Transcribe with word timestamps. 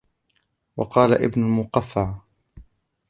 وَقَالَ 0.77 1.13
ابْنُ 1.23 1.43
الْمُقَفَّعِ 1.43 2.21